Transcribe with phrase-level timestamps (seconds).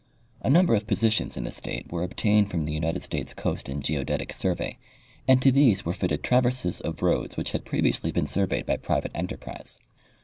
[0.41, 3.83] A number of positions in the state were obtained from the United States Coast and
[3.83, 4.79] Geodetic survey
[5.27, 9.11] and to these were fitted traverses of roads which had previously been surveyed by private
[9.13, 9.77] enterprise.